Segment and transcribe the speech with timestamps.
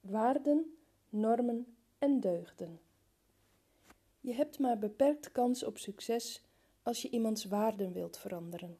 [0.00, 0.76] waarden,
[1.08, 2.80] normen en deugden.
[4.20, 6.44] Je hebt maar beperkt kans op succes
[6.82, 8.78] als je iemands waarden wilt veranderen.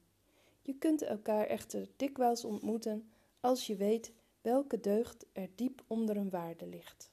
[0.63, 3.11] Je kunt elkaar echter dikwijls ontmoeten
[3.41, 4.13] als je weet
[4.43, 7.11] welke deugd er diep onder een waarde ligt.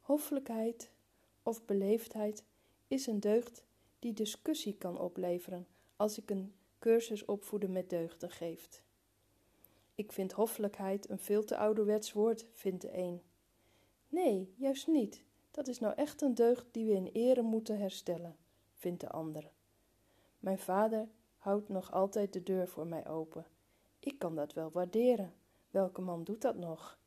[0.00, 0.90] Hoffelijkheid
[1.42, 2.44] of beleefdheid
[2.88, 3.64] is een deugd
[3.98, 5.66] die discussie kan opleveren
[5.96, 8.82] als ik een cursus opvoeden met deugden geeft.
[10.00, 13.22] Ik vind hoffelijkheid een veel te ouderwets woord, vindt de een.
[14.08, 15.24] Nee, juist niet.
[15.50, 18.36] Dat is nou echt een deugd die we in ere moeten herstellen,
[18.74, 19.50] vindt de ander.
[20.38, 23.46] Mijn vader houdt nog altijd de deur voor mij open.
[23.98, 25.34] Ik kan dat wel waarderen.
[25.70, 26.98] Welke man doet dat nog?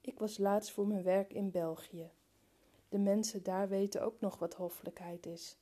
[0.00, 2.10] Ik was laatst voor mijn werk in België.
[2.88, 5.58] De mensen daar weten ook nog wat hoffelijkheid is.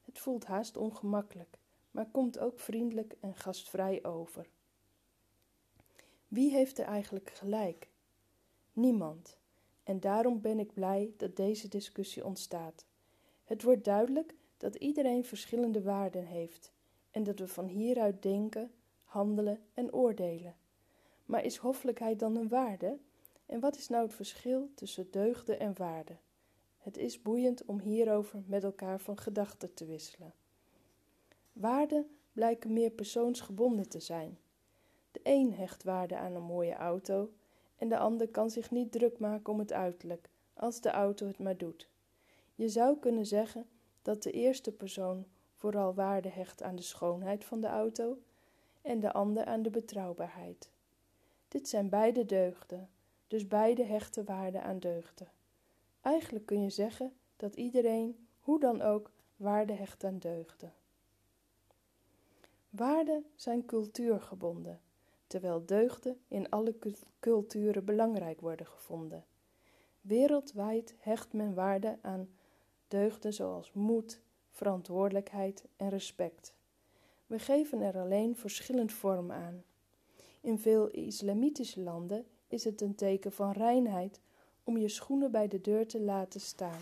[0.00, 1.58] Het voelt haast ongemakkelijk,
[1.90, 4.50] maar komt ook vriendelijk en gastvrij over.
[6.30, 7.88] Wie heeft er eigenlijk gelijk?
[8.72, 9.38] Niemand.
[9.82, 12.86] En daarom ben ik blij dat deze discussie ontstaat.
[13.44, 16.72] Het wordt duidelijk dat iedereen verschillende waarden heeft
[17.10, 18.70] en dat we van hieruit denken,
[19.04, 20.56] handelen en oordelen.
[21.24, 22.98] Maar is hoffelijkheid dan een waarde?
[23.46, 26.20] En wat is nou het verschil tussen deugden en waarden?
[26.78, 30.34] Het is boeiend om hierover met elkaar van gedachten te wisselen.
[31.52, 34.38] Waarden blijken meer persoonsgebonden te zijn.
[35.10, 37.32] De een hecht waarde aan een mooie auto
[37.76, 41.38] en de ander kan zich niet druk maken om het uiterlijk, als de auto het
[41.38, 41.88] maar doet.
[42.54, 43.66] Je zou kunnen zeggen
[44.02, 48.18] dat de eerste persoon vooral waarde hecht aan de schoonheid van de auto
[48.82, 50.70] en de ander aan de betrouwbaarheid.
[51.48, 52.88] Dit zijn beide deugden,
[53.26, 55.28] dus beide hechten waarde aan deugden.
[56.00, 60.72] Eigenlijk kun je zeggen dat iedereen, hoe dan ook, waarde hecht aan deugden.
[62.70, 64.80] Waarden zijn cultuurgebonden,
[65.30, 66.74] terwijl deugden in alle
[67.20, 69.24] culturen belangrijk worden gevonden.
[70.00, 72.28] Wereldwijd hecht men waarde aan
[72.88, 76.54] deugden zoals moed, verantwoordelijkheid en respect.
[77.26, 79.62] We geven er alleen verschillend vorm aan.
[80.40, 84.20] In veel islamitische landen is het een teken van reinheid
[84.64, 86.80] om je schoenen bij de deur te laten staan.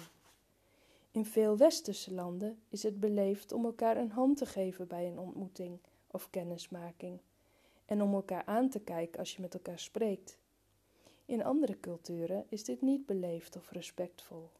[1.10, 5.18] In veel westerse landen is het beleefd om elkaar een hand te geven bij een
[5.18, 7.20] ontmoeting of kennismaking
[7.88, 10.38] en om elkaar aan te kijken als je met elkaar spreekt.
[11.24, 14.50] In andere culturen is dit niet beleefd of respectvol.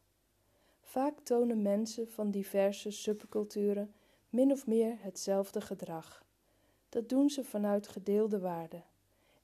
[0.81, 3.93] Vaak tonen mensen van diverse subculturen
[4.29, 6.23] min of meer hetzelfde gedrag.
[6.89, 8.83] Dat doen ze vanuit gedeelde waarden.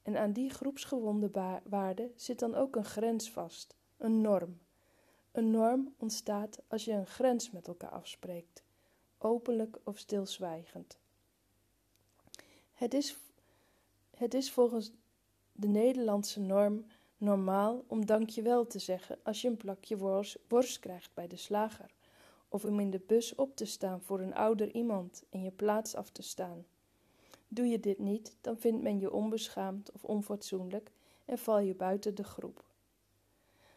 [0.02, 1.30] En aan die groepsgewonde
[1.64, 4.58] waarden zit dan ook een grens vast, een norm.
[5.32, 8.62] Een norm ontstaat als je een grens met elkaar afspreekt,
[9.18, 10.98] openlijk of stilzwijgend.
[12.72, 13.16] Het is,
[14.16, 14.92] het is volgens
[15.52, 16.84] de Nederlandse norm
[17.16, 19.96] normaal om dankjewel te zeggen als je een plakje
[20.48, 21.90] worst, krijgt bij de slager,
[22.48, 25.94] of om in de bus op te staan voor een ouder iemand en je plaats
[25.94, 26.66] af te staan.
[27.48, 30.90] Doe je dit niet, dan vindt men je onbeschaamd of onfatsoenlijk
[31.24, 32.64] en val je buiten de groep.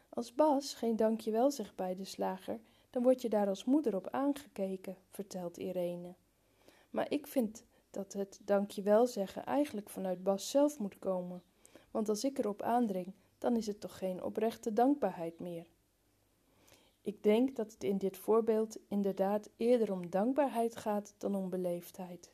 [0.09, 4.09] Als Bas geen dankjewel zegt bij de slager, dan word je daar als moeder op
[4.09, 6.16] aangekeken, vertelt Irene.
[6.89, 11.44] Maar ik vind dat het dankjewel zeggen eigenlijk vanuit Bas zelf moet komen,
[11.91, 15.66] want als ik erop aandring, dan is het toch geen oprechte dankbaarheid meer.
[17.01, 22.31] Ik denk dat het in dit voorbeeld inderdaad eerder om dankbaarheid gaat dan om beleefdheid.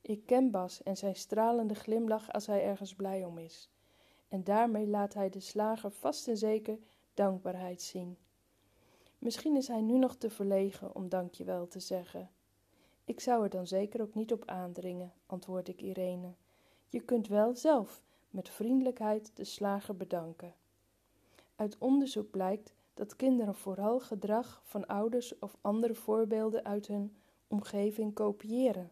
[0.00, 3.70] Ik ken Bas en zijn stralende glimlach als hij ergens blij om is.
[4.28, 6.78] En daarmee laat hij de slager vast en zeker
[7.14, 8.18] dankbaarheid zien.
[9.18, 12.30] Misschien is hij nu nog te verlegen om dankjewel te zeggen.
[13.08, 16.34] Ik zou er dan zeker ook niet op aandringen, antwoord ik Irene.
[16.88, 20.54] Je kunt wel zelf met vriendelijkheid de slager bedanken.
[21.56, 27.16] Uit onderzoek blijkt dat kinderen vooral gedrag van ouders of andere voorbeelden uit hun
[27.46, 28.90] omgeving kopiëren.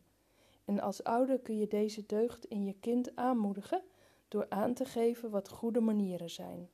[0.64, 3.82] En als ouder kun je deze deugd in je kind aanmoedigen
[4.28, 6.68] door aan te geven wat goede manieren zijn,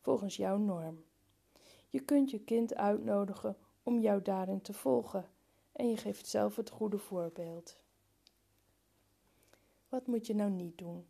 [0.00, 1.04] volgens jouw norm.
[1.88, 5.32] Je kunt je kind uitnodigen om jou daarin te volgen
[5.74, 7.76] en je geeft zelf het goede voorbeeld.
[9.88, 11.06] Wat moet je nou niet doen?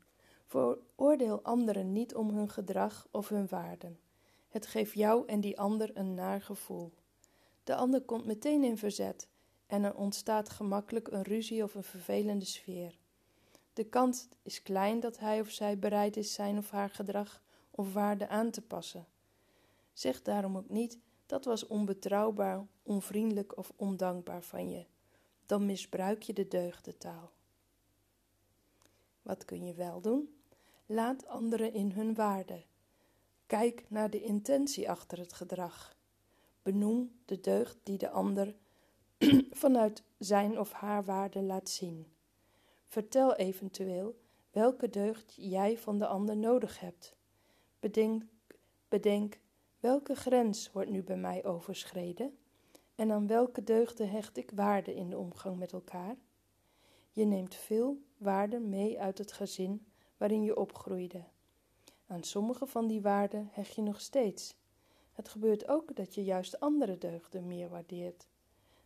[0.46, 3.99] Veroordeel anderen niet om hun gedrag of hun waarden.
[4.49, 6.93] Het geeft jou en die ander een naar gevoel.
[7.64, 9.28] De ander komt meteen in verzet
[9.66, 12.99] en er ontstaat gemakkelijk een ruzie of een vervelende sfeer.
[13.72, 17.93] De kans is klein dat hij of zij bereid is zijn of haar gedrag of
[17.93, 19.06] waarde aan te passen.
[19.93, 24.87] Zeg daarom ook niet: dat was onbetrouwbaar, onvriendelijk of ondankbaar van je.
[25.47, 27.32] Dan misbruik je de deugdentaal.
[29.23, 30.38] Wat kun je wel doen?
[30.87, 32.65] Laat anderen in hun waarde.
[33.47, 35.97] Kijk naar de intentie achter het gedrag.
[36.62, 38.55] Benoem de deugd die de ander
[39.50, 42.06] vanuit zijn of haar waarde laat zien.
[42.87, 44.20] Vertel eventueel
[44.50, 47.17] welke deugd jij van de ander nodig hebt.
[47.81, 48.23] Bedenk,
[48.88, 49.38] bedenk
[49.84, 52.38] welke grens wordt nu bij mij overschreden
[52.94, 56.16] en aan welke deugden hecht ik waarde in de omgang met elkaar.
[57.10, 59.86] Je neemt veel waarde mee uit het gezin
[60.16, 61.25] waarin je opgroeide.
[62.06, 64.56] Aan sommige van die waarden hecht je nog steeds.
[65.12, 68.28] Het gebeurt ook dat je juist andere deugden meer waardeert.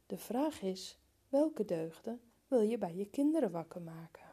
[0.06, 0.98] De vraag is:
[1.28, 4.27] welke deugden wil je bij je kinderen wakker maken?